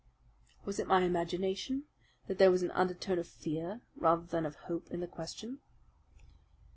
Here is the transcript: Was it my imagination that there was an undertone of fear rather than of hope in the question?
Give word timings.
Was 0.65 0.79
it 0.79 0.87
my 0.87 1.03
imagination 1.03 1.83
that 2.25 2.39
there 2.39 2.49
was 2.49 2.63
an 2.63 2.71
undertone 2.71 3.19
of 3.19 3.27
fear 3.27 3.81
rather 3.95 4.25
than 4.25 4.47
of 4.47 4.55
hope 4.55 4.89
in 4.89 4.99
the 4.99 5.05
question? 5.05 5.59